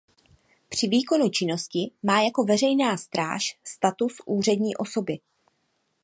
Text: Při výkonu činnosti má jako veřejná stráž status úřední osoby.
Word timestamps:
Při 0.69 0.87
výkonu 0.87 1.29
činnosti 1.29 1.91
má 2.03 2.21
jako 2.21 2.43
veřejná 2.43 2.97
stráž 2.97 3.57
status 3.63 4.15
úřední 4.25 4.75
osoby. 4.75 5.19